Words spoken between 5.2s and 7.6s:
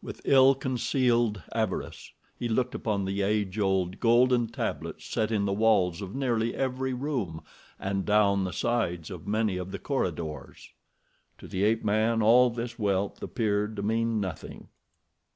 in the walls of nearly every room